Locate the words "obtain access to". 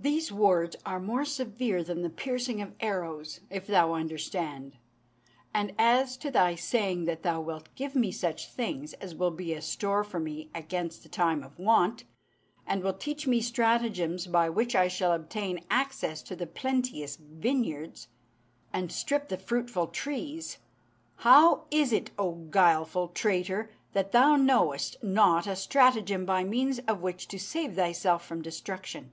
15.12-16.34